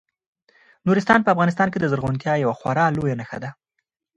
نورستان 0.87 1.19
په 1.23 1.31
افغانستان 1.33 1.67
کې 1.71 1.79
د 1.79 1.85
زرغونتیا 1.91 2.33
یوه 2.43 2.57
خورا 2.59 2.85
لویه 2.95 3.15
نښه 3.19 3.37
ده. 3.43 3.49